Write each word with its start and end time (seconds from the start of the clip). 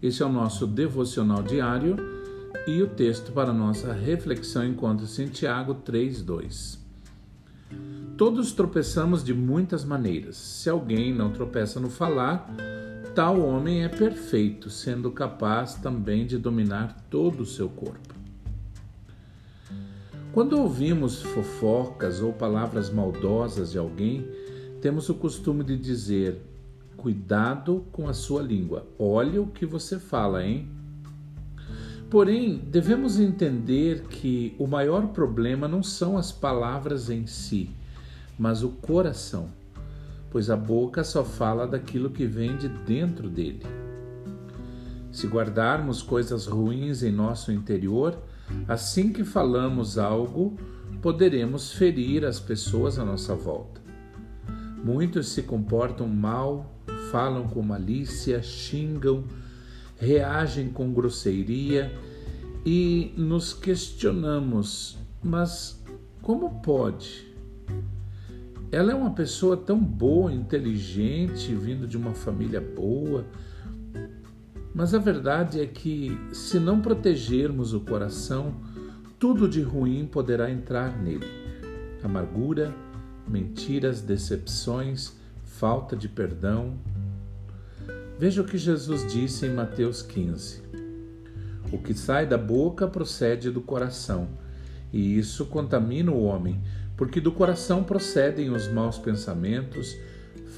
Esse 0.00 0.22
é 0.22 0.26
o 0.26 0.32
nosso 0.32 0.68
devocional 0.68 1.42
diário 1.42 1.96
e 2.64 2.80
o 2.80 2.86
texto 2.86 3.32
para 3.32 3.52
nossa 3.52 3.92
reflexão 3.92 4.64
encontra-se 4.64 5.20
em 5.20 5.26
Tiago 5.26 5.74
3:2. 5.74 6.78
Todos 8.16 8.52
tropeçamos 8.52 9.24
de 9.24 9.34
muitas 9.34 9.84
maneiras. 9.84 10.36
Se 10.36 10.70
alguém 10.70 11.12
não 11.12 11.32
tropeça 11.32 11.80
no 11.80 11.90
falar, 11.90 12.48
tal 13.16 13.40
homem 13.40 13.82
é 13.82 13.88
perfeito, 13.88 14.70
sendo 14.70 15.10
capaz 15.10 15.74
também 15.74 16.24
de 16.24 16.38
dominar 16.38 16.96
todo 17.10 17.40
o 17.40 17.46
seu 17.46 17.68
corpo. 17.68 18.14
Quando 20.32 20.56
ouvimos 20.56 21.20
fofocas 21.20 22.20
ou 22.22 22.32
palavras 22.32 22.90
maldosas 22.90 23.72
de 23.72 23.78
alguém, 23.78 24.24
temos 24.80 25.08
o 25.08 25.14
costume 25.14 25.64
de 25.64 25.76
dizer: 25.76 26.40
cuidado 26.96 27.84
com 27.92 28.08
a 28.08 28.14
sua 28.14 28.42
língua, 28.42 28.86
olha 28.98 29.40
o 29.40 29.46
que 29.46 29.66
você 29.66 29.98
fala, 29.98 30.44
hein? 30.44 30.68
Porém, 32.08 32.58
devemos 32.70 33.18
entender 33.18 34.02
que 34.02 34.54
o 34.58 34.66
maior 34.66 35.08
problema 35.08 35.66
não 35.66 35.82
são 35.82 36.16
as 36.16 36.30
palavras 36.30 37.10
em 37.10 37.26
si, 37.26 37.70
mas 38.38 38.62
o 38.62 38.68
coração, 38.68 39.48
pois 40.30 40.48
a 40.48 40.56
boca 40.56 41.02
só 41.02 41.24
fala 41.24 41.66
daquilo 41.66 42.10
que 42.10 42.24
vem 42.24 42.56
de 42.56 42.68
dentro 42.68 43.28
dele. 43.28 43.62
Se 45.10 45.26
guardarmos 45.26 46.00
coisas 46.00 46.46
ruins 46.46 47.02
em 47.02 47.10
nosso 47.10 47.50
interior, 47.50 48.16
assim 48.68 49.12
que 49.12 49.24
falamos 49.24 49.98
algo, 49.98 50.56
poderemos 51.02 51.72
ferir 51.72 52.24
as 52.24 52.38
pessoas 52.38 52.98
à 52.98 53.04
nossa 53.04 53.34
volta. 53.34 53.80
Muitos 54.84 55.30
se 55.30 55.42
comportam 55.42 56.06
mal, 56.06 56.72
falam 57.10 57.46
com 57.48 57.62
malícia, 57.62 58.42
xingam, 58.42 59.24
reagem 59.98 60.68
com 60.68 60.92
grosseiria 60.92 61.92
e 62.64 63.12
nos 63.16 63.52
questionamos: 63.52 64.98
mas 65.22 65.82
como 66.22 66.60
pode? 66.60 67.26
Ela 68.72 68.92
é 68.92 68.94
uma 68.94 69.12
pessoa 69.12 69.56
tão 69.56 69.78
boa, 69.78 70.32
inteligente, 70.32 71.54
vindo 71.54 71.86
de 71.86 71.96
uma 71.96 72.12
família 72.12 72.60
boa. 72.60 73.24
Mas 74.74 74.92
a 74.92 74.98
verdade 74.98 75.60
é 75.60 75.66
que, 75.66 76.18
se 76.32 76.58
não 76.58 76.82
protegermos 76.82 77.72
o 77.72 77.80
coração, 77.80 78.54
tudo 79.18 79.48
de 79.48 79.62
ruim 79.62 80.04
poderá 80.04 80.50
entrar 80.50 81.00
nele: 81.00 81.26
amargura, 82.02 82.74
mentiras, 83.26 84.02
decepções, 84.02 85.16
falta 85.44 85.96
de 85.96 86.08
perdão. 86.08 86.74
Veja 88.18 88.40
o 88.40 88.44
que 88.44 88.56
Jesus 88.56 89.06
disse 89.12 89.46
em 89.46 89.50
Mateus 89.52 90.00
15: 90.00 90.62
O 91.70 91.78
que 91.78 91.92
sai 91.92 92.26
da 92.26 92.38
boca 92.38 92.88
procede 92.88 93.50
do 93.50 93.60
coração, 93.60 94.28
e 94.92 95.18
isso 95.18 95.44
contamina 95.46 96.10
o 96.10 96.24
homem 96.24 96.62
porque 96.96 97.20
do 97.20 97.30
coração 97.30 97.84
procedem 97.84 98.50
os 98.50 98.68
maus 98.68 98.98
pensamentos, 98.98 99.94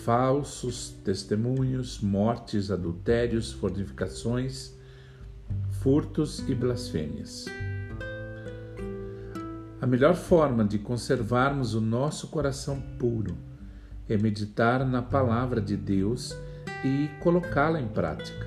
falsos 0.04 0.90
testemunhos, 1.04 2.00
mortes, 2.00 2.70
adultérios, 2.70 3.52
fortificações, 3.52 4.72
furtos 5.82 6.48
e 6.48 6.54
blasfêmias. 6.54 7.46
A 9.80 9.86
melhor 9.86 10.14
forma 10.14 10.64
de 10.64 10.78
conservarmos 10.78 11.74
o 11.74 11.80
nosso 11.80 12.28
coração 12.28 12.80
puro 12.98 13.36
é 14.08 14.16
meditar 14.16 14.86
na 14.86 15.02
palavra 15.02 15.60
de 15.60 15.76
Deus 15.76 16.36
e 16.84 17.10
colocá-la 17.20 17.80
em 17.80 17.88
prática, 17.88 18.46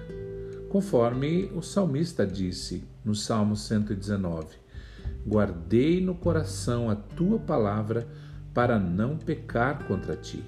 conforme 0.70 1.52
o 1.56 1.62
salmista 1.62 2.26
disse 2.26 2.84
no 3.04 3.16
Salmo 3.16 3.56
119 3.56 4.62
guardei 5.26 6.02
no 6.02 6.16
coração 6.16 6.90
a 6.90 6.96
tua 6.96 7.40
palavra 7.40 8.08
para 8.54 8.80
não 8.80 9.18
pecar 9.18 9.86
contra 9.86 10.16
ti. 10.16 10.44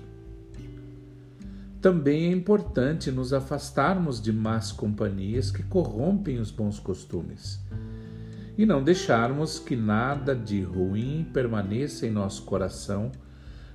Também 1.81 2.27
é 2.27 2.31
importante 2.31 3.11
nos 3.11 3.33
afastarmos 3.33 4.21
de 4.21 4.31
más 4.31 4.71
companhias 4.71 5.51
que 5.51 5.63
corrompem 5.63 6.39
os 6.39 6.49
bons 6.49 6.79
costumes 6.79 7.59
e 8.57 8.65
não 8.65 8.83
deixarmos 8.83 9.59
que 9.59 9.75
nada 9.75 10.35
de 10.35 10.61
ruim 10.61 11.27
permaneça 11.33 12.05
em 12.05 12.11
nosso 12.11 12.43
coração, 12.43 13.11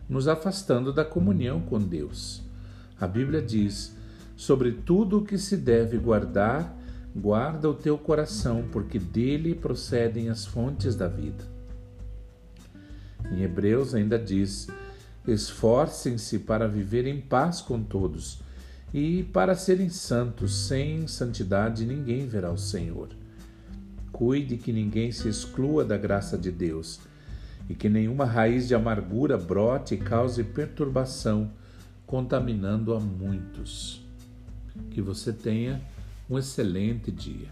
nos 0.08 0.28
afastando 0.28 0.92
da 0.92 1.04
comunhão 1.04 1.60
com 1.60 1.78
Deus. 1.78 2.47
A 3.00 3.06
Bíblia 3.06 3.42
diz: 3.42 3.96
sobre 4.36 4.72
tudo 4.72 5.18
o 5.18 5.24
que 5.24 5.38
se 5.38 5.56
deve 5.56 5.98
guardar, 5.98 6.78
Guarda 7.20 7.68
o 7.68 7.74
teu 7.74 7.98
coração, 7.98 8.68
porque 8.70 8.98
dele 8.98 9.54
procedem 9.54 10.28
as 10.28 10.46
fontes 10.46 10.94
da 10.94 11.08
vida. 11.08 11.42
Em 13.32 13.42
Hebreus 13.42 13.94
ainda 13.94 14.18
diz: 14.18 14.68
Esforcem-se 15.26 16.38
para 16.40 16.68
viver 16.68 17.06
em 17.06 17.20
paz 17.20 17.60
com 17.60 17.82
todos 17.82 18.40
e 18.94 19.24
para 19.32 19.56
serem 19.56 19.88
santos. 19.88 20.66
Sem 20.68 21.08
santidade 21.08 21.84
ninguém 21.84 22.26
verá 22.26 22.52
o 22.52 22.58
Senhor. 22.58 23.08
Cuide 24.12 24.56
que 24.56 24.72
ninguém 24.72 25.10
se 25.10 25.28
exclua 25.28 25.84
da 25.84 25.96
graça 25.96 26.38
de 26.38 26.52
Deus 26.52 27.00
e 27.68 27.74
que 27.74 27.88
nenhuma 27.88 28.24
raiz 28.24 28.68
de 28.68 28.74
amargura 28.74 29.36
brote 29.36 29.94
e 29.94 29.98
cause 29.98 30.44
perturbação, 30.44 31.50
contaminando 32.08 32.94
a 32.94 32.98
muitos. 32.98 34.00
Que 34.90 35.00
você 35.00 35.32
tenha 35.32 35.80
um 36.28 36.38
excelente 36.38 37.12
dia. 37.12 37.50